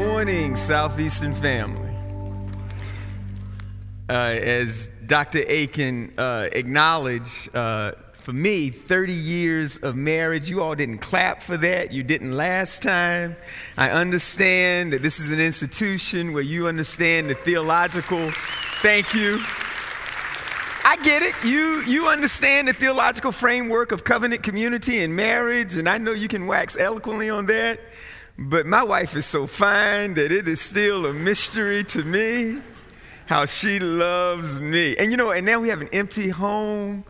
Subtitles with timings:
[0.00, 1.94] morning, Southeastern family.
[4.08, 5.40] Uh, as Dr.
[5.40, 11.58] Akin uh, acknowledged, uh, for me, 30 years of marriage, you all didn't clap for
[11.58, 11.92] that.
[11.92, 13.36] You didn't last time.
[13.76, 18.30] I understand that this is an institution where you understand the theological.
[18.80, 19.38] Thank you.
[20.82, 21.34] I get it.
[21.44, 26.26] You, you understand the theological framework of covenant community and marriage, and I know you
[26.26, 27.80] can wax eloquently on that.
[28.42, 32.62] But my wife is so fine that it is still a mystery to me
[33.26, 34.96] how she loves me.
[34.96, 37.04] And you know, and now we have an empty home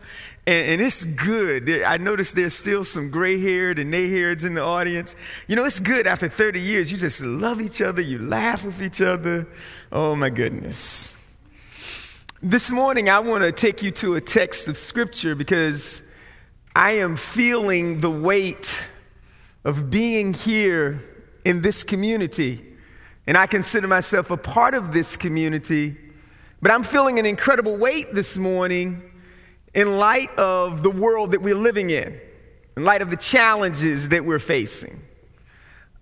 [0.45, 1.69] and, and it's good.
[1.83, 5.15] I noticed there's still some gray haired and nay haireds in the audience.
[5.47, 6.91] You know, it's good after 30 years.
[6.91, 9.47] You just love each other, you laugh with each other.
[9.89, 11.17] Oh my goodness.
[12.41, 16.13] This morning, I want to take you to a text of scripture because
[16.75, 18.91] I am feeling the weight
[19.63, 21.07] of being here
[21.45, 22.59] in this community.
[23.27, 25.97] And I consider myself a part of this community.
[26.61, 29.01] But I'm feeling an incredible weight this morning
[29.73, 32.19] in light of the world that we're living in,
[32.75, 34.99] in light of the challenges that we're facing.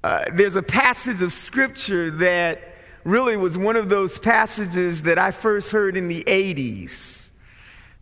[0.03, 5.31] Uh, there's a passage of scripture that really was one of those passages that I
[5.31, 7.37] first heard in the 80s.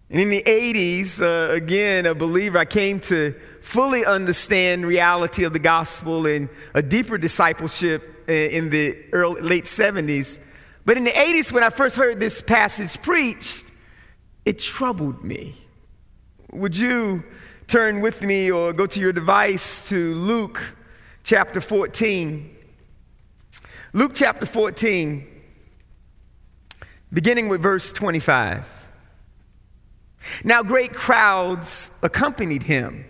[0.09, 3.35] And in the 80s, uh, again, a believer, I came to
[3.67, 10.57] fully understand reality of the gospel and a deeper discipleship in the early, late 70s.
[10.85, 13.65] But in the 80s, when I first heard this passage preached,
[14.45, 15.53] it troubled me.
[16.53, 17.25] Would you
[17.67, 20.61] turn with me or go to your device to Luke
[21.23, 22.55] chapter 14?
[23.91, 25.27] Luke chapter 14,
[27.11, 28.87] beginning with verse 25.
[30.45, 33.03] Now, great crowds accompanied him,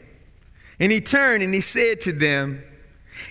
[0.80, 2.64] and he turned and he said to them,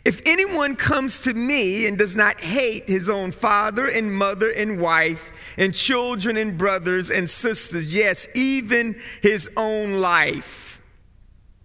[0.04, 4.80] if anyone comes to me and does not hate his own father and mother and
[4.80, 10.82] wife and children and brothers and sisters, yes, even his own life,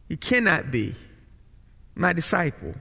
[0.07, 0.95] he cannot be
[1.95, 2.75] my disciple.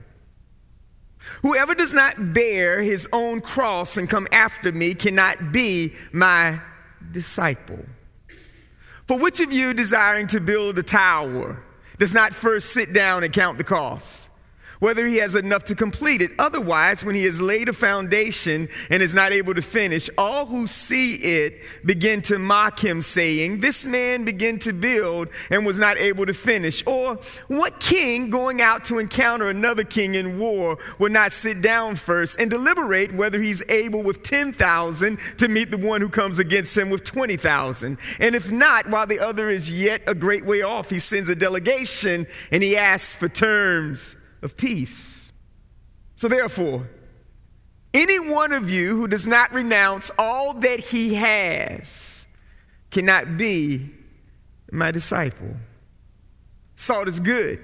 [1.41, 6.59] Whoever does not bear his own cross and come after me cannot be my
[7.11, 7.85] disciple.
[9.07, 11.63] For which of you desiring to build a tower
[12.01, 14.31] does not first sit down and count the cost?
[14.81, 16.31] Whether he has enough to complete it.
[16.39, 20.65] Otherwise, when he has laid a foundation and is not able to finish, all who
[20.65, 25.97] see it begin to mock him, saying, This man began to build and was not
[25.97, 26.85] able to finish.
[26.87, 31.95] Or, what king going out to encounter another king in war will not sit down
[31.95, 36.75] first and deliberate whether he's able with 10,000 to meet the one who comes against
[36.75, 37.99] him with 20,000?
[38.19, 41.35] And if not, while the other is yet a great way off, he sends a
[41.35, 45.31] delegation and he asks for terms of peace.
[46.15, 46.89] So, therefore,
[47.93, 52.37] any one of you who does not renounce all that he has
[52.89, 53.89] cannot be
[54.71, 55.55] my disciple.
[56.75, 57.59] Salt is good.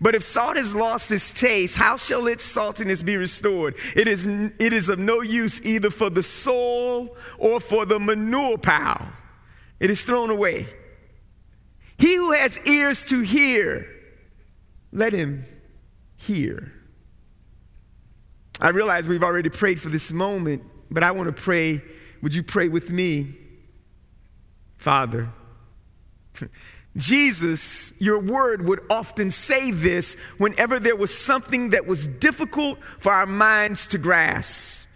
[0.00, 3.74] But if salt has lost its taste, how shall its saltiness be restored?
[3.94, 8.58] It is, it is of no use either for the soul or for the manure
[8.58, 9.12] pile.
[9.78, 10.66] It is thrown away.
[11.98, 13.86] He who has ears to hear,
[14.92, 15.44] let him
[16.22, 16.72] hear.
[18.60, 21.82] I realize we've already prayed for this moment, but I want to pray.
[22.22, 23.34] Would you pray with me?
[24.76, 25.30] Father,
[26.96, 33.12] Jesus, your word would often say this whenever there was something that was difficult for
[33.12, 34.88] our minds to grasp.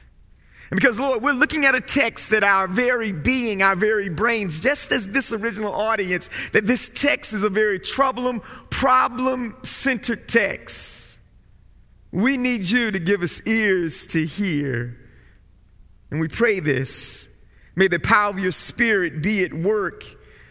[0.70, 4.62] And because, Lord, we're looking at a text that our very being, our very brains,
[4.62, 11.15] just as this original audience, that this text is a very troublesome, problem centered text.
[12.16, 14.96] We need you to give us ears to hear.
[16.10, 17.46] And we pray this.
[17.74, 20.02] May the power of your spirit be at work,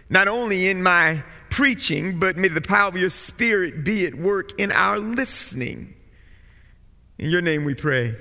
[0.07, 4.51] not only in my preaching, but may the power of your spirit be at work
[4.59, 5.95] in our listening.
[7.17, 8.15] In your name we pray.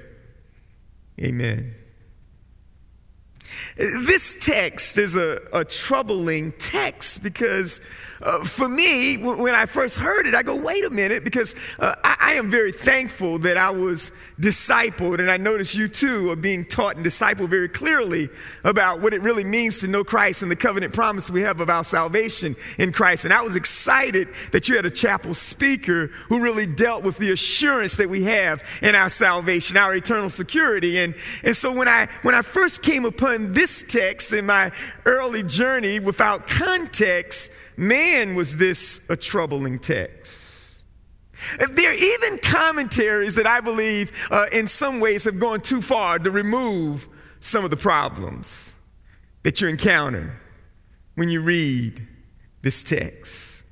[1.21, 1.75] Amen.
[3.77, 7.81] This text is a, a troubling text because
[8.23, 11.95] uh, for me, when I first heard it, I go, wait a minute, because uh,
[12.25, 14.11] I, am very thankful that I was
[14.41, 18.31] discipled, and I notice you too are being taught and discipled very clearly
[18.65, 21.69] about what it really means to know Christ and the covenant promise we have of
[21.69, 23.27] our salvation in Christ.
[23.27, 27.31] And I was excited that you had a chapel speaker who really dealt with the
[27.31, 30.99] assurance that we have in our salvation, our eternal security.
[30.99, 34.73] And, and so when I, when I first came upon this text in my
[35.05, 40.44] early journey without context, man, was this a troubling text.
[41.71, 46.19] There are even commentaries that I believe, uh, in some ways, have gone too far
[46.19, 47.09] to remove
[47.41, 48.75] some of the problems
[49.43, 50.41] that you encounter
[51.15, 52.07] when you read
[52.63, 53.64] this text.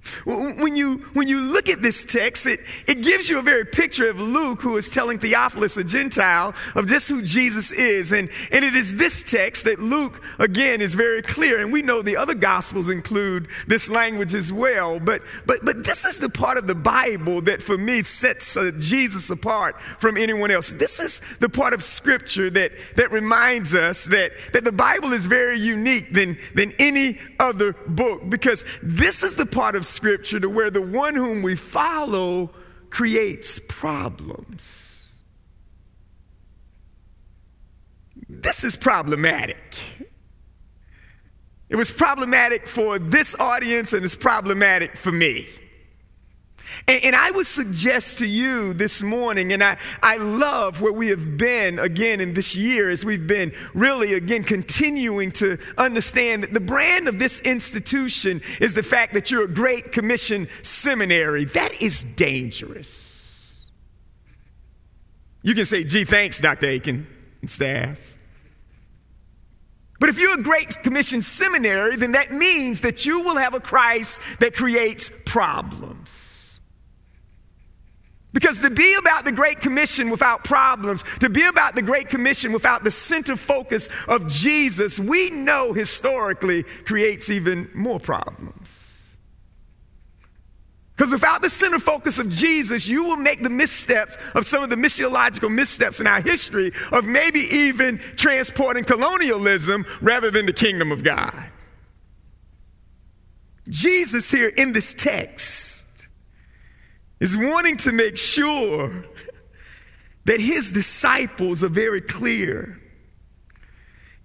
[0.26, 4.08] When you, when you look at this text, it, it gives you a very picture
[4.08, 8.12] of Luke, who is telling Theophilus, a Gentile, of just who Jesus is.
[8.12, 11.60] And, and it is this text that Luke, again, is very clear.
[11.60, 14.98] And we know the other Gospels include this language as well.
[14.98, 18.72] But, but, but this is the part of the Bible that, for me, sets uh,
[18.78, 20.72] Jesus apart from anyone else.
[20.72, 25.26] This is the part of Scripture that, that reminds us that, that the Bible is
[25.26, 30.48] very unique than, than any other book because this is the part of Scripture to
[30.48, 32.50] where the one whom we follow
[32.90, 35.18] creates problems.
[38.28, 39.74] This is problematic.
[41.68, 45.48] It was problematic for this audience and it's problematic for me.
[46.88, 51.08] And, and, I would suggest to you this morning, and I, I love where we
[51.08, 56.52] have been again in this year as we've been really again continuing to understand that
[56.52, 61.44] the brand of this institution is the fact that you're a Great Commission seminary.
[61.44, 63.68] That is dangerous.
[65.42, 66.70] You can say, gee, thanks, Dr.
[66.70, 67.06] Akin
[67.40, 68.16] and staff.
[69.98, 73.60] But if you're a Great Commission seminary, then that means that you will have a
[73.60, 76.35] Christ that creates problems.
[78.36, 82.52] Because to be about the Great Commission without problems, to be about the Great Commission
[82.52, 89.16] without the center focus of Jesus, we know historically creates even more problems.
[90.94, 94.68] Because without the center focus of Jesus, you will make the missteps of some of
[94.68, 100.92] the missiological missteps in our history of maybe even transporting colonialism rather than the kingdom
[100.92, 101.50] of God.
[103.70, 105.65] Jesus here in this text
[107.20, 109.04] is wanting to make sure
[110.24, 112.80] that his disciples are very clear.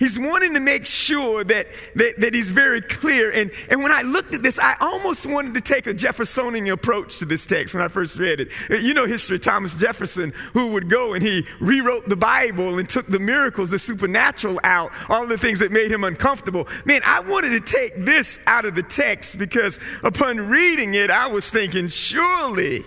[0.01, 3.31] He's wanting to make sure that, that, that, he's very clear.
[3.31, 7.19] And, and when I looked at this, I almost wanted to take a Jeffersonian approach
[7.19, 8.51] to this text when I first read it.
[8.67, 12.89] Uh, you know history, Thomas Jefferson, who would go and he rewrote the Bible and
[12.89, 16.67] took the miracles, the supernatural out, all the things that made him uncomfortable.
[16.83, 21.27] Man, I wanted to take this out of the text because upon reading it, I
[21.27, 22.83] was thinking, surely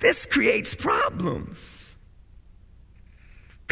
[0.00, 1.91] this creates problems.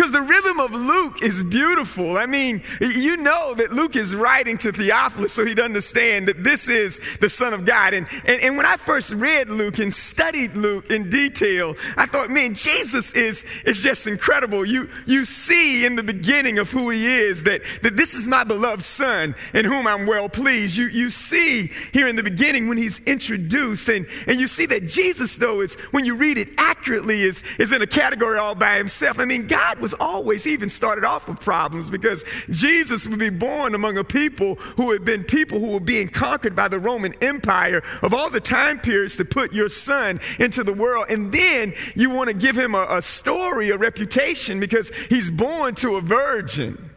[0.01, 2.17] Because the rhythm of Luke is beautiful.
[2.17, 6.71] I mean, you know that Luke is writing to Theophilus so he'd understand that this
[6.71, 7.93] is the Son of God.
[7.93, 12.31] And, and, and when I first read Luke and studied Luke in detail, I thought,
[12.31, 14.65] man, Jesus is, is just incredible.
[14.65, 18.43] You, you see in the beginning of who he is that, that this is my
[18.43, 20.79] beloved Son in whom I'm well pleased.
[20.79, 24.87] You, you see here in the beginning when he's introduced, and, and you see that
[24.87, 28.79] Jesus, though, is when you read it accurately, is, is in a category all by
[28.79, 29.19] himself.
[29.19, 33.31] I mean, God was was always even started off with problems because Jesus would be
[33.31, 37.13] born among a people who had been people who were being conquered by the Roman
[37.21, 41.07] Empire of all the time periods to put your son into the world.
[41.09, 45.75] And then you want to give him a, a story, a reputation because he's born
[45.77, 46.91] to a virgin.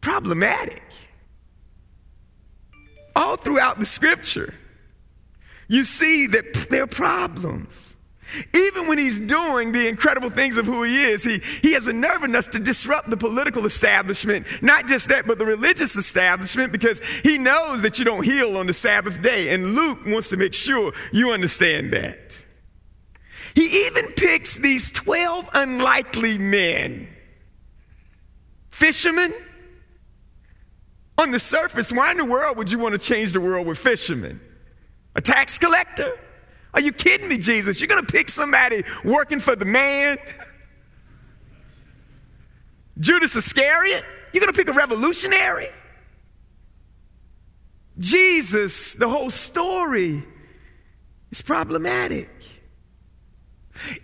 [0.00, 0.84] Problematic.
[3.16, 4.54] All throughout the scripture,
[5.66, 7.96] you see that there are problems.
[8.54, 11.92] Even when he's doing the incredible things of who he is, he, he has a
[11.92, 14.46] nerve in us to disrupt the political establishment.
[14.62, 18.66] Not just that, but the religious establishment because he knows that you don't heal on
[18.66, 19.52] the Sabbath day.
[19.52, 22.44] And Luke wants to make sure you understand that.
[23.54, 27.08] He even picks these 12 unlikely men.
[28.68, 29.34] Fishermen?
[31.18, 33.78] On the surface, why in the world would you want to change the world with
[33.78, 34.40] fishermen?
[35.14, 36.16] A tax collector?
[36.72, 37.80] Are you kidding me, Jesus?
[37.80, 40.18] You're going to pick somebody working for the man?
[42.98, 44.04] Judas Iscariot?
[44.32, 45.68] You're going to pick a revolutionary?
[47.98, 50.22] Jesus, the whole story
[51.30, 52.30] is problematic.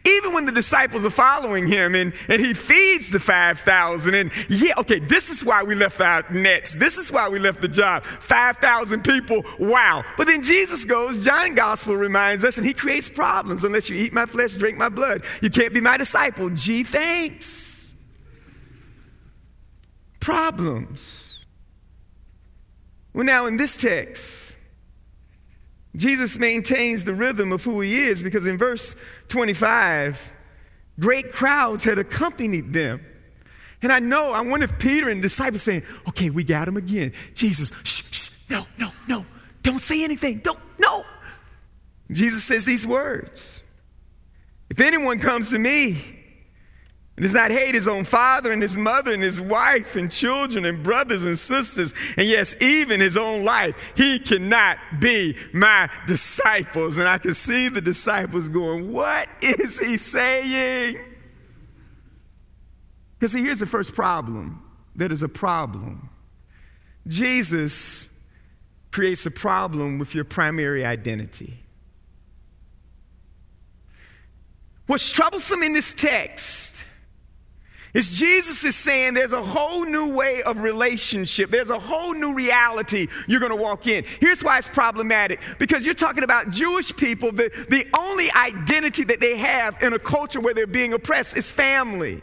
[0.06, 4.72] Even when the disciples are following him and, and he feeds the 5,000, and yeah,
[4.78, 6.74] okay, this is why we left our nets.
[6.74, 8.04] This is why we left the job.
[8.04, 10.02] 5,000 people, wow.
[10.16, 13.64] But then Jesus goes, John Gospel reminds us, and he creates problems.
[13.64, 16.48] Unless you eat my flesh, drink my blood, you can't be my disciple.
[16.50, 17.94] Gee, thanks.
[20.20, 21.44] Problems.
[23.12, 24.55] Well, now in this text,
[25.96, 28.96] Jesus maintains the rhythm of who he is because in verse
[29.28, 30.32] 25,
[31.00, 33.04] great crowds had accompanied them.
[33.82, 36.76] And I know, I wonder if Peter and the disciples saying, okay, we got him
[36.76, 37.12] again.
[37.34, 39.26] Jesus, shh, shh, no, no, no,
[39.62, 41.04] don't say anything, don't, no.
[42.10, 43.62] Jesus says these words
[44.70, 46.15] If anyone comes to me
[47.16, 50.66] and does not hate his own father and his mother and his wife and children
[50.66, 56.98] and brothers and sisters, and yes, even his own life, he cannot be my disciples.
[56.98, 60.98] And I can see the disciples going, What is he saying?
[63.18, 64.62] Because here's the first problem
[64.96, 66.10] that is a problem.
[67.06, 68.26] Jesus
[68.90, 71.62] creates a problem with your primary identity.
[74.86, 76.86] What's troublesome in this text
[77.96, 81.48] is Jesus is saying there's a whole new way of relationship.
[81.48, 84.04] There's a whole new reality you're going to walk in.
[84.20, 87.32] Here's why it's problematic because you're talking about Jewish people.
[87.32, 91.50] The, the only identity that they have in a culture where they're being oppressed is
[91.50, 92.20] family.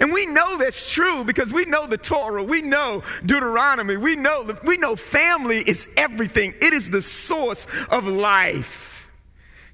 [0.00, 4.54] And we know that's true because we know the Torah, we know Deuteronomy, we know
[4.64, 6.52] we know family is everything.
[6.60, 9.10] It is the source of life.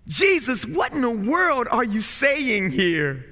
[0.07, 3.30] Jesus, what in the world are you saying here?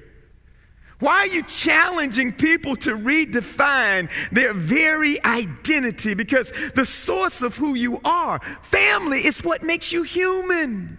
[0.99, 6.13] Why are you challenging people to redefine their very identity?
[6.13, 10.97] Because the source of who you are, family, is what makes you human.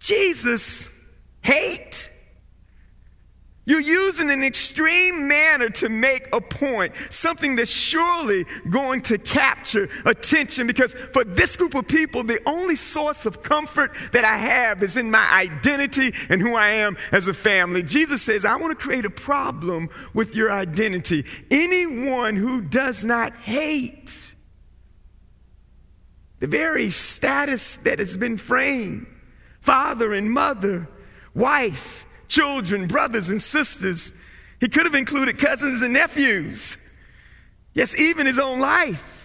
[0.00, 2.10] Jesus, hate,
[3.64, 9.88] you're using an extreme manner to make a point, something that's surely going to capture
[10.04, 14.82] attention because for this group of people, the only source of comfort that I have
[14.82, 17.84] is in my identity and who I am as a family.
[17.84, 21.24] Jesus says, I want to create a problem with your identity.
[21.48, 24.34] Anyone who does not hate
[26.40, 29.06] the very status that has been framed,
[29.60, 30.88] father and mother,
[31.32, 34.12] wife, children, brothers and sisters.
[34.58, 36.78] He could have included cousins and nephews.
[37.74, 39.21] Yes, even his own life.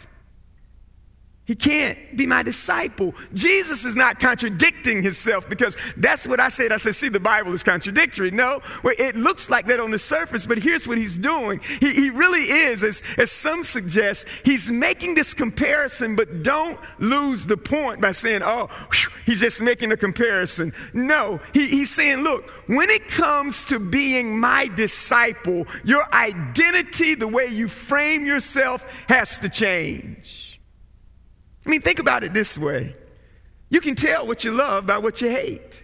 [1.48, 3.16] He can't be my disciple.
[3.34, 6.74] Jesus is not contradicting himself because that's what I said.
[6.74, 8.32] I said, see, the Bible is contradictory.
[8.32, 11.62] No, well, it looks like that on the surface, but here's what he's doing.
[11.80, 17.48] He, he really is, as, as some suggest, he's making this comparison, but don't lose
[17.48, 20.74] the point by saying, oh, whew, he's just making a comparison.
[20.94, 27.30] No, he, he's saying, look, when it comes to being my disciple, your identity, the
[27.30, 30.47] way you frame yourself, has to change.
[31.67, 32.95] I mean, think about it this way
[33.69, 35.83] you can tell what you love by what you hate.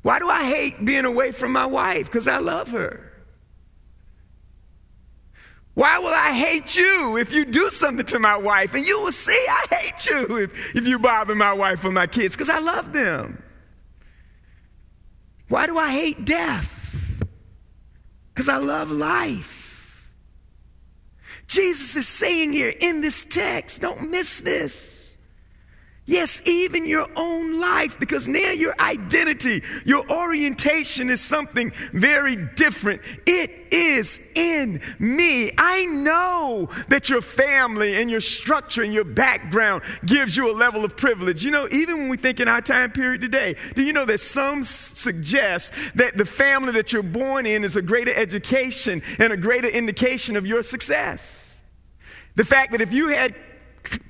[0.00, 2.06] Why do I hate being away from my wife?
[2.06, 3.12] Because I love her.
[5.74, 8.74] Why will I hate you if you do something to my wife?
[8.74, 12.06] And you will see I hate you if, if you bother my wife or my
[12.06, 13.42] kids because I love them.
[15.48, 17.22] Why do I hate death?
[18.32, 19.61] Because I love life.
[21.52, 25.01] Jesus is saying here in this text, don't miss this.
[26.04, 33.02] Yes, even your own life, because now your identity, your orientation is something very different.
[33.24, 35.52] It is in me.
[35.56, 40.84] I know that your family and your structure and your background gives you a level
[40.84, 41.44] of privilege.
[41.44, 44.18] You know, even when we think in our time period today, do you know that
[44.18, 49.36] some suggest that the family that you're born in is a greater education and a
[49.36, 51.62] greater indication of your success?
[52.34, 53.36] The fact that if you had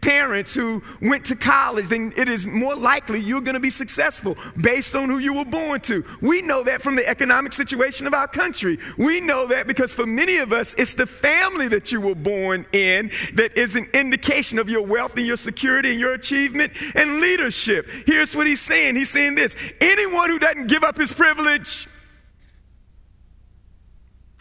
[0.01, 4.37] parents who went to college, then it is more likely you're going to be successful
[4.61, 6.05] based on who you were born to.
[6.21, 8.79] We know that from the economic situation of our country.
[8.99, 12.67] We know that because for many of us, it's the family that you were born
[12.73, 17.21] in that is an indication of your wealth and your security and your achievement and
[17.21, 17.87] leadership.
[18.07, 21.89] Here's what he's saying He's saying this anyone who doesn't give up his privilege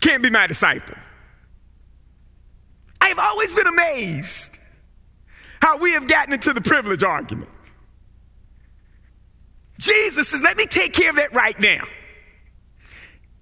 [0.02, 0.96] can't be my disciple.
[3.00, 4.58] I've always been amazed
[5.62, 7.50] how we have gotten into the privilege argument.
[9.80, 11.84] Jesus says, let me take care of that right now.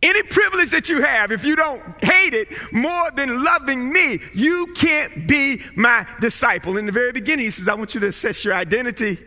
[0.01, 4.73] Any privilege that you have, if you don't hate it more than loving me, you
[4.73, 6.77] can't be my disciple.
[6.77, 9.17] In the very beginning, he says, I want you to assess your identity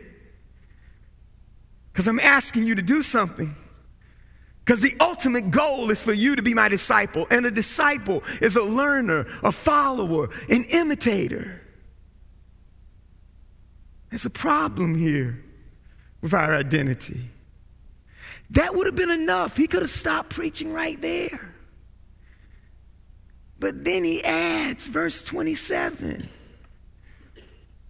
[1.91, 3.55] because I'm asking you to do something.
[4.65, 7.27] Because the ultimate goal is for you to be my disciple.
[7.29, 11.62] And a disciple is a learner, a follower, an imitator.
[14.13, 15.43] There's a problem here
[16.21, 17.31] with our identity.
[18.51, 19.57] That would have been enough.
[19.57, 21.55] He could have stopped preaching right there.
[23.57, 26.29] But then he adds verse 27.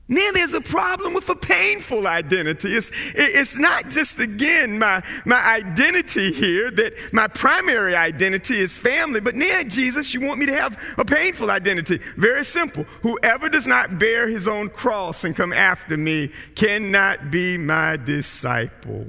[0.09, 2.69] Then there's a problem with a painful identity.
[2.69, 9.21] It's, it's not just, again, my, my identity here, that my primary identity is family,
[9.21, 11.99] but now, Jesus, you want me to have a painful identity.
[12.17, 12.83] Very simple.
[13.01, 19.07] Whoever does not bear his own cross and come after me cannot be my disciple.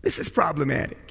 [0.00, 1.03] This is problematic.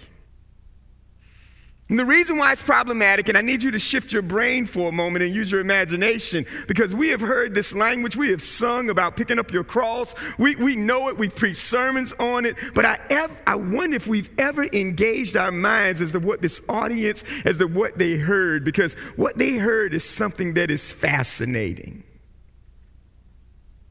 [1.94, 4.90] And the reason why it's problematic, and I need you to shift your brain for
[4.90, 8.90] a moment and use your imagination, because we have heard this language, we have sung
[8.90, 12.84] about picking up your cross, we, we know it, we've preached sermons on it, but
[12.84, 17.26] I, ev- I wonder if we've ever engaged our minds as to what this audience,
[17.46, 22.04] as to what they heard, because what they heard is something that is fascinating.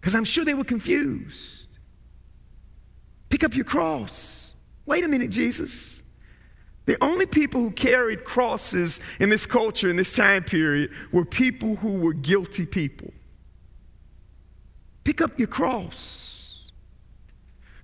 [0.01, 1.69] Because I'm sure they were confused.
[3.29, 4.57] Pick up your cross.
[4.87, 6.02] Wait a minute, Jesus.
[6.85, 11.77] The only people who carried crosses in this culture, in this time period, were people
[11.77, 13.13] who were guilty people.
[15.05, 16.32] Pick up your cross.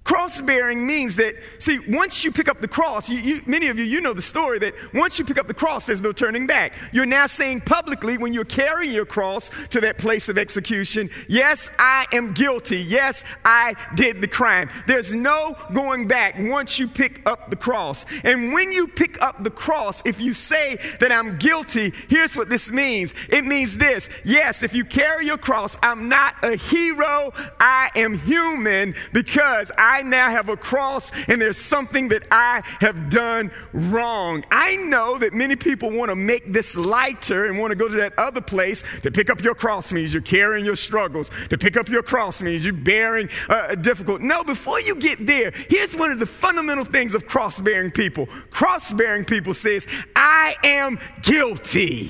[0.09, 3.79] Cross bearing means that, see, once you pick up the cross, you, you, many of
[3.79, 6.47] you, you know the story that once you pick up the cross, there's no turning
[6.47, 6.73] back.
[6.95, 11.71] You're now saying publicly when you're carrying your cross to that place of execution, yes,
[11.79, 12.79] I am guilty.
[12.79, 14.71] Yes, I did the crime.
[14.87, 18.07] There's no going back once you pick up the cross.
[18.25, 22.49] And when you pick up the cross, if you say that I'm guilty, here's what
[22.49, 27.35] this means it means this yes, if you carry your cross, I'm not a hero,
[27.61, 32.63] I am human because I I now have a cross and there's something that I
[32.81, 34.45] have done wrong.
[34.49, 37.97] I know that many people want to make this lighter and want to go to
[37.97, 38.85] that other place.
[39.01, 41.33] To pick up your cross means you're carrying your struggles.
[41.51, 44.21] To pick up your cross means you're bearing uh, difficult.
[44.21, 48.27] No, before you get there, here's one of the fundamental things of cross bearing people.
[48.51, 52.09] Cross bearing people says, I am guilty.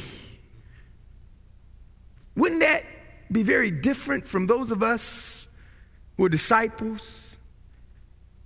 [2.37, 2.85] Wouldn't that
[3.33, 5.59] be very different from those of us
[6.19, 7.38] who are disciples?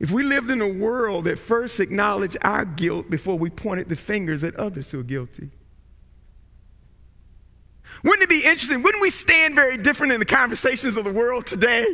[0.02, 3.94] If we lived in a world that first acknowledged our guilt before we pointed the
[3.94, 5.50] fingers at others who are guilty.
[8.02, 8.82] Wouldn't it be interesting?
[8.82, 11.86] Wouldn't we stand very different in the conversations of the world today?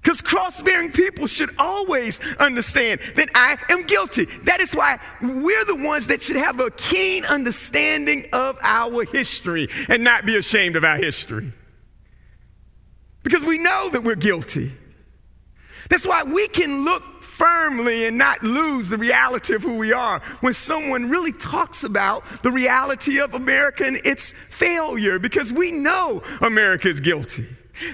[0.00, 4.26] Because cross bearing people should always understand that I am guilty.
[4.44, 9.66] That is why we're the ones that should have a keen understanding of our history
[9.88, 11.52] and not be ashamed of our history.
[13.24, 14.70] Because we know that we're guilty.
[15.88, 20.20] That's why we can look firmly and not lose the reality of who we are
[20.40, 26.22] when someone really talks about the reality of America and its failure because we know
[26.40, 27.46] America is guilty.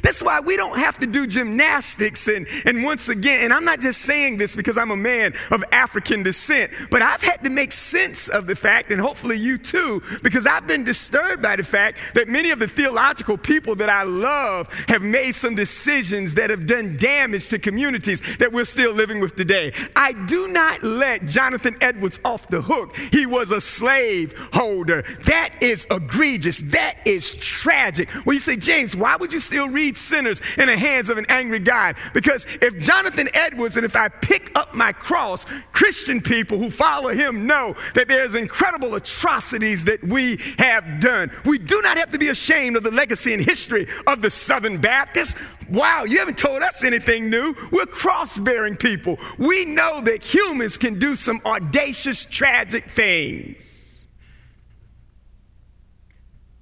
[0.03, 2.29] That's why we don't have to do gymnastics.
[2.29, 5.65] And, and once again, and I'm not just saying this because I'm a man of
[5.73, 10.03] African descent, but I've had to make sense of the fact, and hopefully you too,
[10.23, 14.03] because I've been disturbed by the fact that many of the theological people that I
[14.03, 19.21] love have made some decisions that have done damage to communities that we're still living
[19.21, 19.73] with today.
[19.97, 22.97] I do not let Jonathan Edwards off the hook.
[22.97, 25.03] He was a slave holder.
[25.25, 26.61] That is egregious.
[26.61, 28.09] That is tragic.
[28.25, 31.27] Well, you say, James, why would you still read sinners in the hands of an
[31.29, 31.97] angry God.
[32.13, 37.11] Because if Jonathan Edwards and if I pick up my cross, Christian people who follow
[37.11, 41.31] him know that there's incredible atrocities that we have done.
[41.45, 44.79] We do not have to be ashamed of the legacy and history of the Southern
[44.79, 45.41] Baptists.
[45.71, 47.55] Wow, you haven't told us anything new.
[47.71, 49.19] We're cross bearing people.
[49.39, 54.07] We know that humans can do some audacious, tragic things.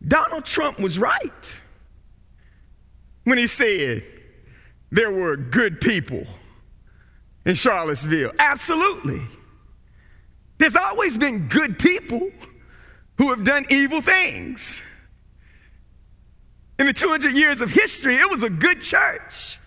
[0.06, 1.60] Donald Trump was right
[3.28, 4.02] when he said
[4.90, 6.24] there were good people
[7.44, 8.32] in Charlottesville?
[8.38, 9.20] Absolutely.
[10.58, 12.30] There's always been good people
[13.16, 14.82] who have done evil things.
[16.78, 19.57] In the 200 years of history, it was a good church.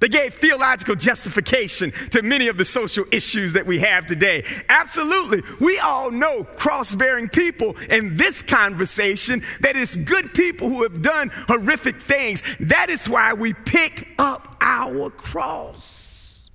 [0.00, 4.42] They gave theological justification to many of the social issues that we have today.
[4.68, 5.42] Absolutely.
[5.60, 11.02] We all know cross bearing people in this conversation that it's good people who have
[11.02, 12.42] done horrific things.
[12.60, 16.50] That is why we pick up our cross.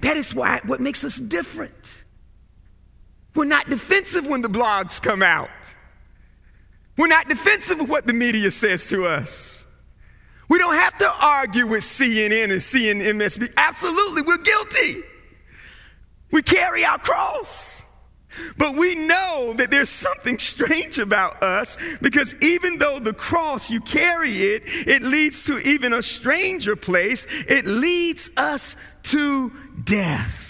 [0.00, 2.04] That is why what makes us different.
[3.34, 5.50] We're not defensive when the blogs come out.
[6.96, 9.65] We're not defensive of what the media says to us.
[10.48, 13.52] We don't have to argue with CNN and CNMSB.
[13.56, 15.02] Absolutely, we're guilty.
[16.30, 17.84] We carry our cross.
[18.58, 23.80] But we know that there's something strange about us because even though the cross, you
[23.80, 27.26] carry it, it leads to even a stranger place.
[27.48, 29.52] It leads us to
[29.84, 30.45] death.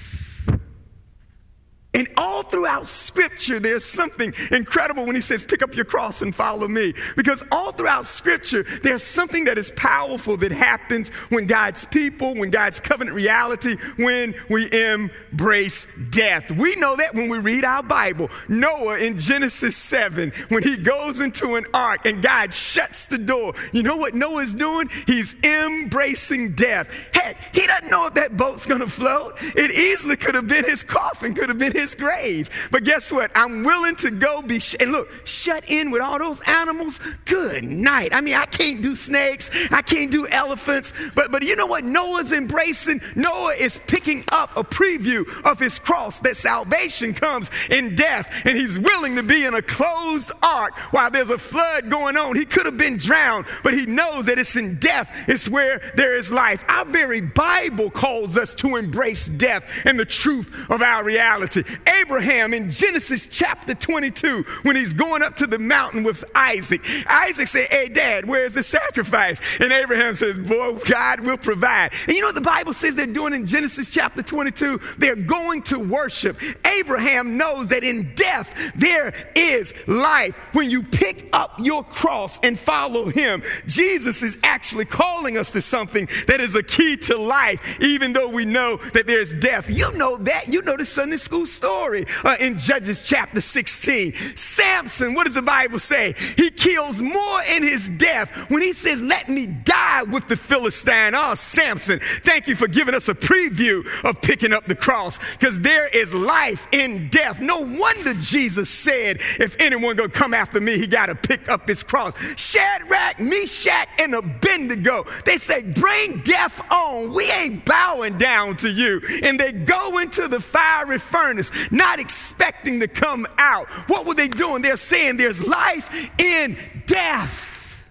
[1.97, 6.35] And all throughout scripture, there's something incredible when he says, pick up your cross and
[6.35, 6.93] follow me.
[7.17, 12.51] Because all throughout scripture, there's something that is powerful that happens when God's people, when
[12.51, 16.51] God's covenant reality, when we embrace death.
[16.51, 18.29] We know that when we read our Bible.
[18.47, 23.55] Noah in Genesis 7, when he goes into an ark and God shuts the door,
[23.73, 24.91] you know what Noah's doing?
[25.07, 27.09] He's embracing death.
[27.15, 29.39] Heck, he doesn't know if that boat's gonna float.
[29.41, 32.69] It easily could have been his coffin, could have been his his grave.
[32.71, 33.31] But guess what?
[33.35, 37.01] I'm willing to go be, sh- and look, shut in with all those animals.
[37.25, 38.13] Good night.
[38.13, 41.85] I mean, I can't do snakes, I can't do elephants, but, but you know what
[41.85, 43.01] Noah's embracing?
[43.15, 48.57] Noah is picking up a preview of his cross that salvation comes in death, and
[48.57, 52.37] he's willing to be in a closed ark while there's a flood going on.
[52.37, 56.17] He could have been drowned, but he knows that it's in death, it's where there
[56.17, 56.65] is life.
[56.69, 61.63] Our very Bible calls us to embrace death and the truth of our reality.
[62.03, 66.81] Abraham in Genesis chapter 22 when he's going up to the mountain with Isaac.
[67.09, 69.41] Isaac said, Hey, dad, where's the sacrifice?
[69.61, 71.93] And Abraham says, Boy, God will provide.
[72.07, 74.79] And you know what the Bible says they're doing in Genesis chapter 22?
[74.99, 76.39] They're going to worship.
[76.65, 80.39] Abraham knows that in death there is life.
[80.53, 85.61] When you pick up your cross and follow him, Jesus is actually calling us to
[85.61, 89.71] something that is a key to life, even though we know that there's death.
[89.71, 90.49] You know that.
[90.49, 94.13] You know the Sunday school story uh, in Judges chapter 16.
[94.37, 96.15] Samson, what does the Bible say?
[96.37, 101.15] He kills more in his death when he says, Let me die with the Philistine.
[101.15, 105.61] Oh, Samson, thank you for giving us a preview of picking up the cross because
[105.61, 107.41] there is life in death.
[107.41, 111.69] No wonder Jesus said, If anyone gonna come after me, he got to pick up
[111.69, 112.15] his cross.
[112.37, 117.13] Shadrach, Meshach, and Abednego, they say, Bring death on.
[117.13, 119.01] We ain't bowing down to you.
[119.23, 123.69] And they go into the fiery furnace not expecting to come out.
[123.89, 124.63] What were they doing?
[124.63, 126.57] They're saying there's life in
[126.87, 127.85] death.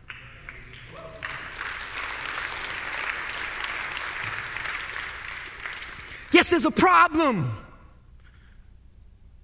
[6.31, 7.51] Yes, there's a problem.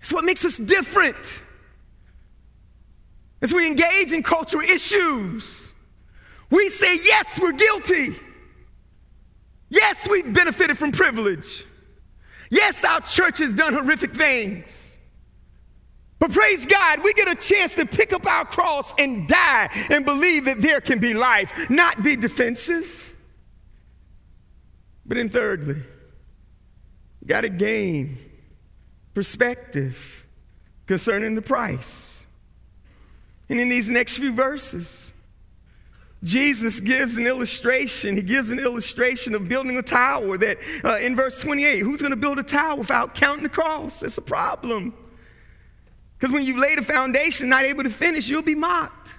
[0.01, 1.43] It's what makes us different.
[3.41, 5.71] As we engage in cultural issues,
[6.49, 8.13] we say, yes, we're guilty.
[9.69, 11.63] Yes, we've benefited from privilege.
[12.51, 14.99] Yes, our church has done horrific things.
[16.19, 20.05] But praise God, we get a chance to pick up our cross and die and
[20.05, 23.15] believe that there can be life, not be defensive.
[25.05, 25.81] But then, thirdly,
[27.21, 28.17] you got to gain
[29.13, 30.27] perspective
[30.85, 32.25] concerning the price.
[33.49, 35.13] And in these next few verses,
[36.23, 38.15] Jesus gives an illustration.
[38.15, 42.11] He gives an illustration of building a tower that uh, in verse 28, who's going
[42.11, 44.03] to build a tower without counting the cross?
[44.03, 44.93] It's a problem.
[46.17, 49.15] Because when you lay the foundation, not able to finish, you'll be mocked.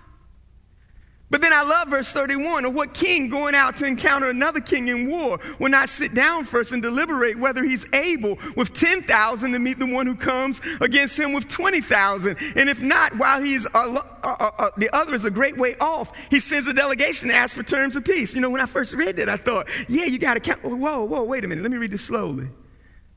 [1.33, 4.89] But then I love verse 31 of what king going out to encounter another king
[4.89, 9.59] in war will not sit down first and deliberate whether he's able with 10,000 to
[9.59, 12.37] meet the one who comes against him with 20,000.
[12.55, 16.75] And if not, while he's the other is a great way off, he sends a
[16.75, 18.35] delegation to ask for terms of peace.
[18.35, 20.63] You know, when I first read that, I thought, yeah, you got to count.
[20.63, 21.63] Whoa, whoa, wait a minute.
[21.63, 22.51] Let me read this slowly.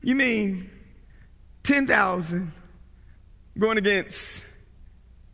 [0.00, 0.70] You mean
[1.64, 2.50] 10,000
[3.58, 4.46] going against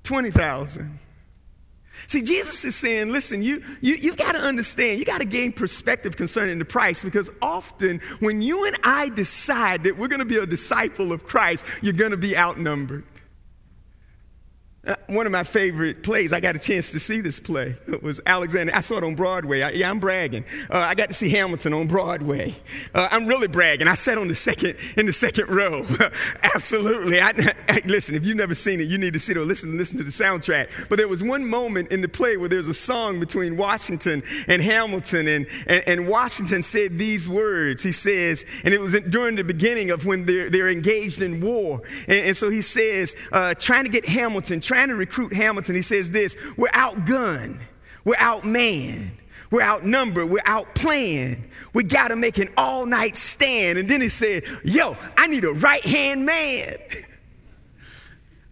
[0.03, 0.99] 20,000?
[2.06, 5.52] See, Jesus is saying, listen, you, you, you've got to understand, you got to gain
[5.52, 10.24] perspective concerning the price because often when you and I decide that we're going to
[10.24, 13.04] be a disciple of Christ, you're going to be outnumbered.
[14.85, 17.77] Uh, one of my favorite plays, I got a chance to see this play.
[17.87, 18.75] It was Alexander.
[18.75, 19.62] I saw it on Broadway.
[19.62, 20.45] I, yeah, I'm bragging.
[20.68, 22.53] Uh, I got to see Hamilton on Broadway.
[22.92, 23.87] Uh, I'm really bragging.
[23.87, 25.87] I sat on the second in the second row.
[26.42, 27.21] Absolutely.
[27.21, 27.29] I,
[27.68, 30.05] I, listen, if you've never seen it, you need to sit or listen listen to
[30.05, 30.88] the soundtrack.
[30.88, 34.61] But there was one moment in the play where there's a song between Washington and
[34.61, 37.85] Hamilton, and, and, and Washington said these words.
[37.85, 41.83] He says, and it was during the beginning of when they're, they're engaged in war.
[42.09, 45.82] And, and so he says, uh, trying to get Hamilton, trying to recruit Hamilton, he
[45.82, 47.61] says this We're outgunned,
[48.04, 49.12] we're outmanned,
[49.50, 51.42] we're outnumbered, we're outplanned.
[51.74, 53.78] We got to make an all night stand.
[53.78, 56.76] And then he said, Yo, I need a right hand man.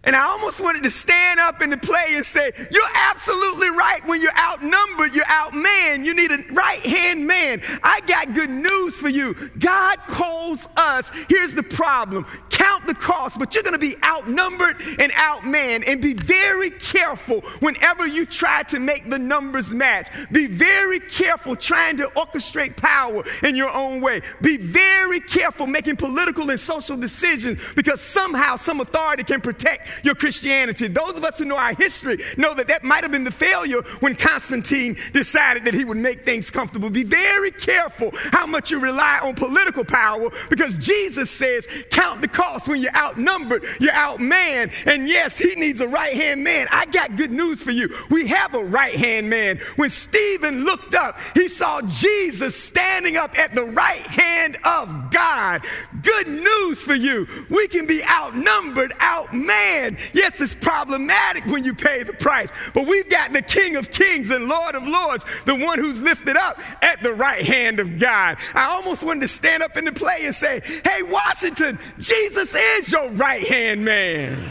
[0.03, 4.01] And I almost wanted to stand up in the play and say, You're absolutely right.
[4.07, 6.05] When you're outnumbered, you're outmanned.
[6.05, 7.61] You need a right hand man.
[7.83, 9.35] I got good news for you.
[9.59, 11.11] God calls us.
[11.29, 15.83] Here's the problem count the cost, but you're going to be outnumbered and outmanned.
[15.87, 20.09] And be very careful whenever you try to make the numbers match.
[20.31, 24.21] Be very careful trying to orchestrate power in your own way.
[24.41, 30.15] Be very careful making political and social decisions because somehow some authority can protect your
[30.15, 30.87] Christianity.
[30.87, 33.81] Those of us who know our history know that that might have been the failure
[33.99, 36.89] when Constantine decided that he would make things comfortable.
[36.89, 42.27] Be very careful how much you rely on political power because Jesus says, count the
[42.27, 44.71] cost when you're outnumbered, you're outmanned.
[44.85, 46.67] And yes, he needs a right hand man.
[46.71, 47.89] I got good news for you.
[48.09, 49.59] We have a right hand man.
[49.75, 55.63] When Stephen looked up, he saw Jesus standing up at the right hand of God.
[56.01, 57.27] Good news for you.
[57.49, 59.80] We can be outnumbered, outmanned
[60.13, 64.31] Yes, it's problematic when you pay the price, but we've got the King of Kings
[64.31, 68.37] and Lord of Lords, the one who's lifted up at the right hand of God.
[68.53, 72.91] I almost wanted to stand up in the play and say, Hey, Washington, Jesus is
[72.91, 74.49] your right hand man.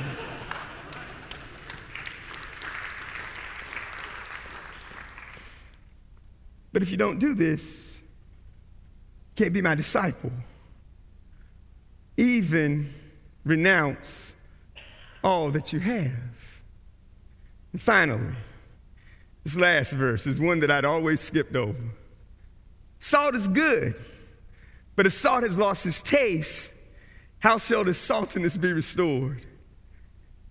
[6.72, 10.30] But if you don't do this, you can't be my disciple.
[12.16, 12.92] Even
[13.44, 14.29] renounce
[15.22, 16.62] all that you have.
[17.72, 18.34] And finally,
[19.44, 21.78] this last verse is one that I'd always skipped over.
[22.98, 23.94] Salt is good,
[24.96, 26.94] but if salt has lost its taste,
[27.38, 29.46] how shall the saltiness be restored?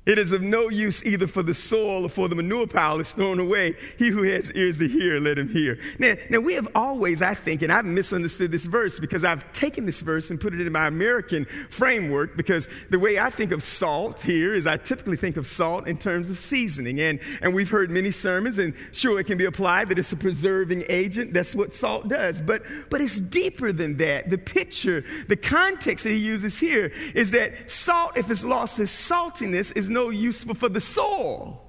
[0.10, 3.14] It is of no use either for the soil or for the manure pile is
[3.14, 3.76] thrown away.
[4.00, 5.78] He who has ears to hear, let him hear.
[6.00, 9.86] Now, now, we have always, I think, and I've misunderstood this verse because I've taken
[9.86, 13.62] this verse and put it in my American framework because the way I think of
[13.62, 17.00] salt here is I typically think of salt in terms of seasoning.
[17.00, 20.18] And, and we've heard many sermons, and sure, it can be applied that it's a
[20.18, 21.36] preserving agent.
[21.36, 22.42] That's what salt does.
[22.42, 24.32] But, but it's deeper than that.
[24.32, 28.92] The picture, the context that he uses here is that salt, if it's lost its
[28.92, 31.62] saltiness, is no no useful for the soil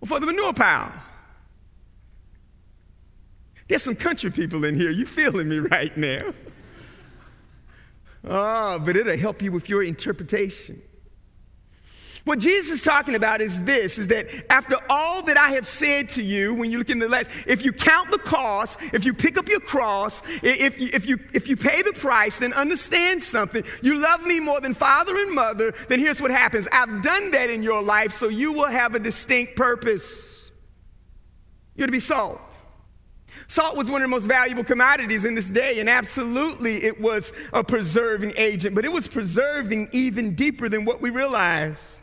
[0.00, 0.92] or for the manure pile.
[3.68, 4.90] There's some country people in here.
[4.90, 6.34] You feeling me right now?
[8.24, 10.82] oh, but it'll help you with your interpretation.
[12.24, 16.08] What Jesus is talking about is this is that after all that I have said
[16.10, 19.12] to you, when you look in the last, if you count the cost, if you
[19.12, 23.22] pick up your cross, if you, if you, if you pay the price, then understand
[23.22, 23.64] something.
[23.82, 26.68] You love me more than father and mother, then here's what happens.
[26.72, 30.52] I've done that in your life, so you will have a distinct purpose.
[31.74, 32.40] You're to be salt.
[33.48, 37.32] Salt was one of the most valuable commodities in this day, and absolutely it was
[37.52, 42.02] a preserving agent, but it was preserving even deeper than what we realize.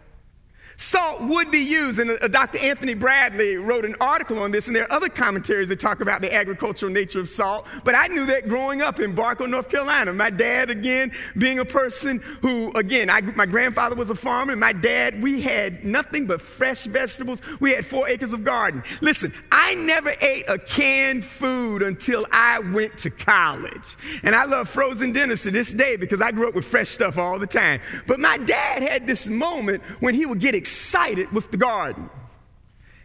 [0.80, 2.58] Salt would be used, and uh, Dr.
[2.60, 6.22] Anthony Bradley wrote an article on this, and there are other commentaries that talk about
[6.22, 7.68] the agricultural nature of salt.
[7.84, 10.14] But I knew that growing up in Barco, North Carolina.
[10.14, 14.60] My dad, again, being a person who, again, I, my grandfather was a farmer, and
[14.60, 17.42] my dad, we had nothing but fresh vegetables.
[17.60, 18.82] We had four acres of garden.
[19.02, 23.98] Listen, I never ate a canned food until I went to college.
[24.24, 27.18] And I love frozen dinners to this day because I grew up with fresh stuff
[27.18, 27.82] all the time.
[28.08, 32.10] But my dad had this moment when he would get excited excited with the garden.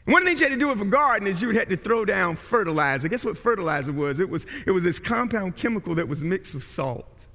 [0.05, 1.77] one of the things you had to do with a garden is you had to
[1.77, 3.09] throw down fertilizer.
[3.09, 4.21] Guess what fertilizer was?
[4.21, 7.27] It was, it was this compound chemical that was mixed with salt.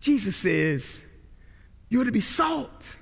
[0.00, 1.26] Jesus says,
[1.90, 2.96] You're to be salt.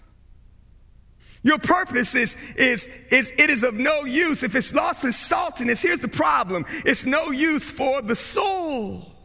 [1.45, 4.43] Your purpose is, is, is it is of no use.
[4.43, 9.16] If it's lost its saltiness, here's the problem it's no use for the soul.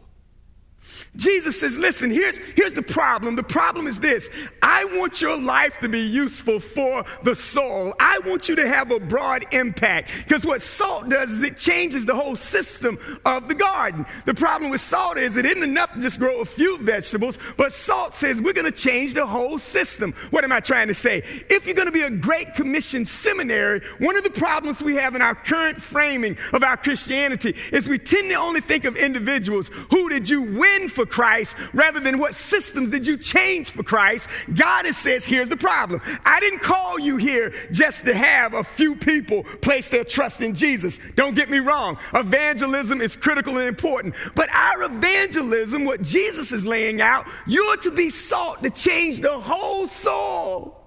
[1.14, 3.36] Jesus says, listen, here's, here's the problem.
[3.36, 4.30] The problem is this
[4.62, 7.92] I want your life to be useful for the soul.
[8.00, 10.10] I want you to have a broad impact.
[10.24, 14.06] Because what salt does is it changes the whole system of the garden.
[14.24, 17.72] The problem with salt is it isn't enough to just grow a few vegetables, but
[17.72, 20.12] salt says we're going to change the whole system.
[20.30, 21.18] What am I trying to say?
[21.50, 25.14] If you're going to be a Great Commission seminary, one of the problems we have
[25.14, 29.68] in our current framing of our Christianity is we tend to only think of individuals.
[29.90, 31.01] Who did you win for?
[31.02, 34.28] For Christ rather than what systems did you change for Christ.
[34.54, 36.00] God says, here's the problem.
[36.24, 40.54] I didn't call you here just to have a few people place their trust in
[40.54, 40.98] Jesus.
[41.16, 41.98] Don't get me wrong.
[42.14, 44.14] Evangelism is critical and important.
[44.34, 49.38] But our evangelism, what Jesus is laying out, you're to be salt to change the
[49.38, 50.78] whole soul.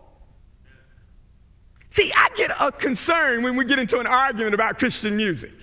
[1.89, 5.53] See, I get a concern when we get into an argument about Christian music.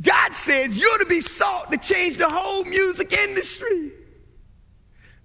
[0.00, 3.92] God says you're to be salt to change the whole music industry.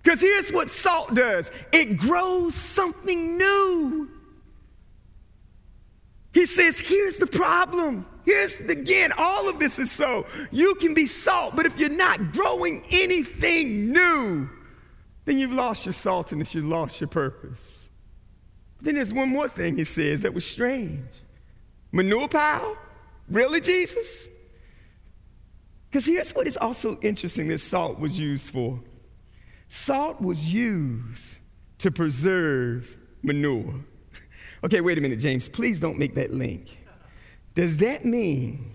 [0.01, 4.10] Because here's what salt does it grows something new.
[6.34, 8.05] He says, here's the problem.
[8.25, 10.25] Here's the, again, all of this is so.
[10.51, 14.49] You can be salt, but if you're not growing anything new,
[15.25, 17.89] then you've lost your saltiness, you've lost your purpose.
[18.79, 21.19] Then there's one more thing he says that was strange
[21.91, 22.77] manure pile?
[23.27, 24.29] Really, Jesus?
[25.91, 28.80] Because here's what is also interesting that salt was used for
[29.67, 31.39] salt was used
[31.80, 33.75] to preserve manure.
[34.63, 35.49] okay, wait a minute, James.
[35.49, 36.77] Please don't make that link.
[37.56, 38.71] Does that mean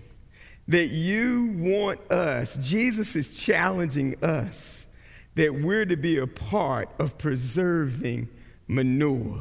[0.68, 4.86] that you want us, Jesus is challenging us,
[5.36, 8.28] that we're to be a part of preserving
[8.66, 9.40] manure?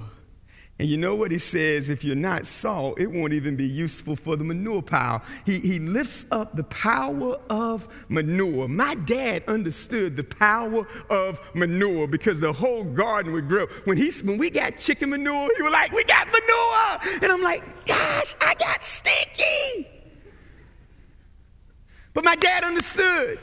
[0.77, 1.89] And you know what he says?
[1.89, 5.23] If you're not salt, it won't even be useful for the manure pile.
[5.45, 8.67] He, he lifts up the power of manure.
[8.67, 13.67] My dad understood the power of manure because the whole garden would grow.
[13.85, 17.21] When, he, when we got chicken manure, he was like, We got manure.
[17.23, 19.87] And I'm like, Gosh, I got stinky.
[22.13, 23.39] But my dad understood.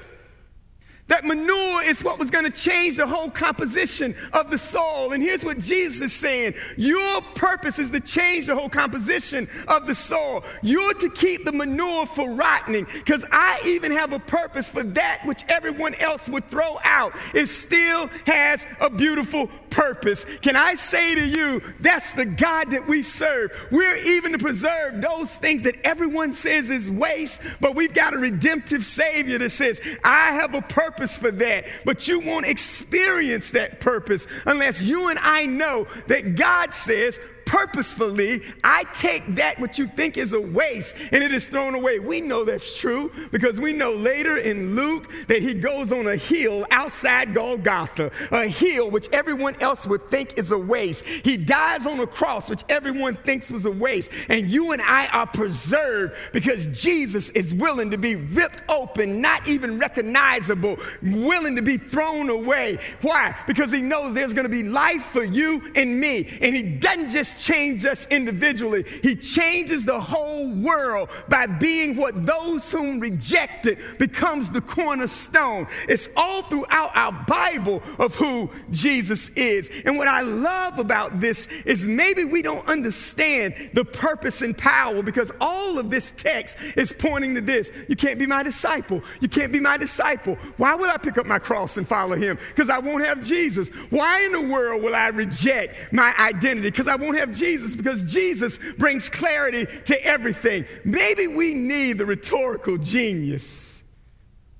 [1.08, 5.12] That manure is what was going to change the whole composition of the soul.
[5.12, 9.86] And here's what Jesus is saying Your purpose is to change the whole composition of
[9.86, 10.44] the soul.
[10.62, 15.22] You're to keep the manure for rotting, because I even have a purpose for that
[15.24, 17.12] which everyone else would throw out.
[17.34, 20.24] It still has a beautiful purpose.
[20.42, 23.68] Can I say to you, that's the God that we serve?
[23.70, 28.18] We're even to preserve those things that everyone says is waste, but we've got a
[28.18, 33.80] redemptive Savior that says, I have a purpose for that, but you won't experience that
[33.80, 37.18] purpose unless you and I know that God says,
[37.52, 41.98] purposefully, I take that what you think is a waste and it is thrown away.
[41.98, 46.16] We know that's true because we know later in Luke that he goes on a
[46.16, 51.04] hill outside Golgotha, a hill which everyone else would think is a waste.
[51.04, 54.10] He dies on a cross which everyone thinks was a waste.
[54.30, 59.46] And you and I are preserved because Jesus is willing to be ripped open, not
[59.46, 62.78] even recognizable, willing to be thrown away.
[63.02, 63.36] Why?
[63.46, 66.38] Because he knows there's going to be life for you and me.
[66.40, 72.24] And he doesn't just change us individually, He changes the whole world by being what
[72.24, 75.66] those whom rejected becomes the cornerstone.
[75.88, 79.70] It's all throughout our Bible of who Jesus is.
[79.84, 85.02] And what I love about this is maybe we don't understand the purpose and power
[85.02, 87.72] because all of this text is pointing to this.
[87.88, 89.02] You can't be my disciple.
[89.20, 90.36] You can't be my disciple.
[90.56, 92.38] Why would I pick up my cross and follow him?
[92.48, 93.70] Because I won't have Jesus.
[93.90, 96.70] Why in the world will I reject my identity?
[96.70, 100.64] Because I won't have Jesus because Jesus brings clarity to everything.
[100.84, 103.84] Maybe we need the rhetorical genius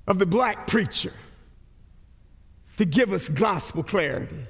[0.07, 1.13] of the black preacher
[2.77, 4.47] to give us gospel clarity.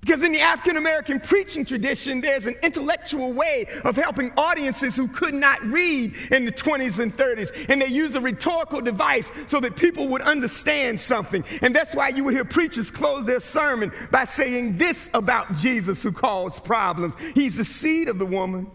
[0.00, 5.08] Because in the African American preaching tradition, there's an intellectual way of helping audiences who
[5.08, 7.68] could not read in the 20s and 30s.
[7.68, 11.44] And they use a rhetorical device so that people would understand something.
[11.60, 16.02] And that's why you would hear preachers close their sermon by saying this about Jesus
[16.02, 18.70] who caused problems He's the seed of the woman,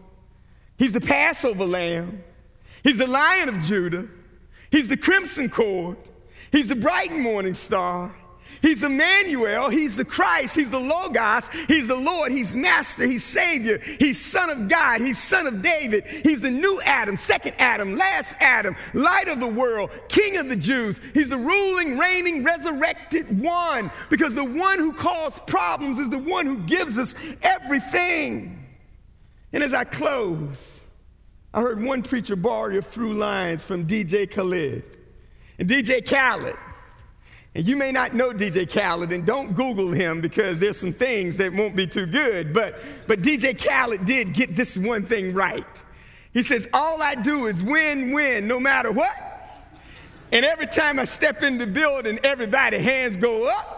[0.77, 2.23] He's the Passover lamb,
[2.83, 4.07] He's the lion of Judah,
[4.69, 5.97] He's the crimson cord,
[6.51, 8.13] He's the bright morning star.
[8.65, 9.69] He's Emmanuel.
[9.69, 10.55] He's the Christ.
[10.55, 11.49] He's the Logos.
[11.67, 12.31] He's the Lord.
[12.31, 13.05] He's Master.
[13.05, 13.77] He's Savior.
[13.99, 15.01] He's Son of God.
[15.01, 16.07] He's Son of David.
[16.07, 20.55] He's the new Adam, second Adam, last Adam, light of the world, King of the
[20.55, 20.99] Jews.
[21.13, 26.47] He's the ruling, reigning, resurrected one because the one who caused problems is the one
[26.47, 28.65] who gives us everything.
[29.53, 30.83] And as I close,
[31.53, 34.81] I heard one preacher borrow a few lines from DJ Khaled.
[35.59, 36.57] And DJ Khaled
[37.55, 41.37] and you may not know DJ Khaled, and don't Google him because there's some things
[41.37, 42.53] that won't be too good.
[42.53, 42.75] But,
[43.07, 45.65] but DJ Khaled did get this one thing right.
[46.33, 49.15] He says, All I do is win win no matter what.
[50.33, 53.74] And every time I step in the building, everybody hands go up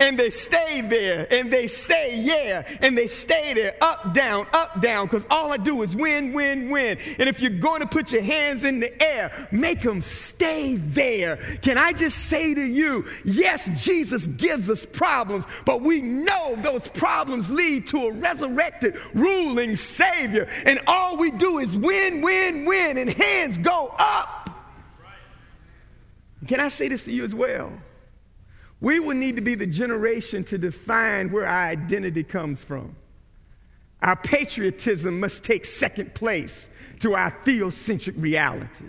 [0.00, 4.80] and they stay there and they stay, yeah, and they stay there, up, down, up,
[4.80, 6.98] down, because all I do is win, win, win.
[7.18, 11.36] And if you're going to put your hands in the air, make them stay there.
[11.62, 16.88] Can I just say to you, yes, Jesus gives us problems, but we know those
[16.88, 20.48] problems lead to a resurrected, ruling Savior.
[20.64, 24.50] And all we do is win, win, win, and hands go up.
[26.46, 27.72] Can I say this to you as well?
[28.80, 32.94] We will need to be the generation to define where our identity comes from.
[34.02, 36.70] Our patriotism must take second place
[37.00, 38.84] to our theocentric reality.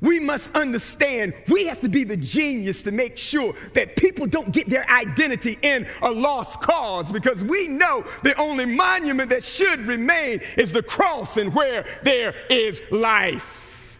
[0.00, 4.50] we must understand we have to be the genius to make sure that people don't
[4.50, 9.80] get their identity in a lost cause because we know the only monument that should
[9.80, 13.98] remain is the cross and where there is life.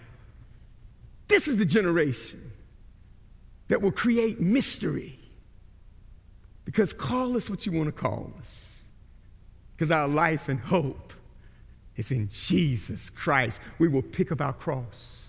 [1.28, 2.49] This is the generation
[3.70, 5.18] that will create mystery.
[6.64, 8.92] Because call us what you want to call us.
[9.74, 11.14] Because our life and hope
[11.96, 13.62] is in Jesus Christ.
[13.78, 15.20] We will pick up our cross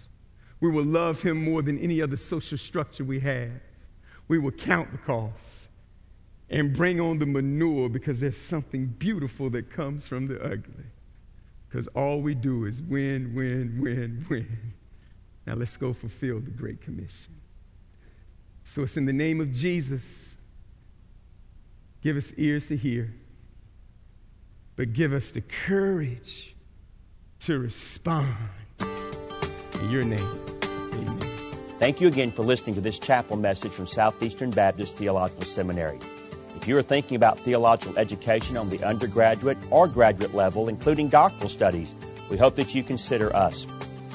[0.61, 3.51] we will love him more than any other social structure we have.
[4.27, 5.69] We will count the cost
[6.49, 10.85] and bring on the manure because there's something beautiful that comes from the ugly.
[11.67, 14.73] Because all we do is win, win, win, win.
[15.47, 17.33] Now let's go fulfill the Great Commission.
[18.63, 20.37] So it's in the name of Jesus.
[22.01, 23.13] Give us ears to hear,
[24.75, 26.55] but give us the courage
[27.41, 28.35] to respond
[28.79, 30.19] in your name.
[31.77, 35.97] Thank you again for listening to this chapel message from Southeastern Baptist Theological Seminary.
[36.55, 41.49] If you are thinking about theological education on the undergraduate or graduate level, including doctoral
[41.49, 41.95] studies,
[42.29, 43.65] we hope that you consider us.